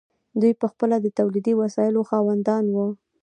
دوی 0.39 0.53
پخپله 0.61 0.95
د 1.01 1.07
تولیدي 1.19 1.53
وسایلو 1.61 2.07
خاوندان 2.09 2.63
وو. 2.69 2.87